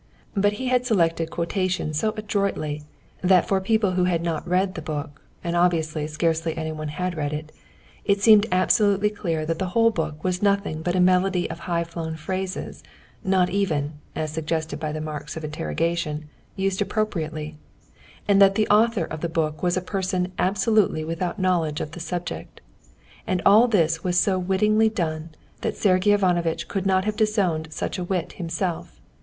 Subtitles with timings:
[0.33, 2.81] But he had selected quotations so adroitly
[3.21, 7.33] that for people who had not read the book (and obviously scarcely anyone had read
[7.33, 7.51] it)
[8.03, 11.83] it seemed absolutely clear that the whole book was nothing but a medley of high
[11.83, 12.81] flown phrases,
[13.23, 17.59] not even—as suggested by marks of interrogation—used appropriately,
[18.27, 21.99] and that the author of the book was a person absolutely without knowledge of the
[21.99, 22.59] subject.
[23.27, 27.99] And all this was so wittily done that Sergey Ivanovitch would not have disowned such
[27.99, 28.99] wit himself.